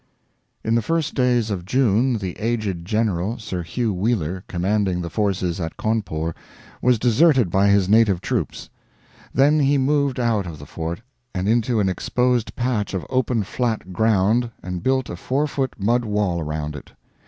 [0.63, 5.59] In the first days of June the aged general, Sir Hugh Wheeler commanding the forces
[5.59, 6.33] at Cawnpore,
[6.81, 8.71] was deserted by his native troops;
[9.31, 11.01] then he moved out of the fort
[11.35, 16.03] and into an exposed patch of open flat ground and built a four foot mud
[16.03, 16.93] wall around it.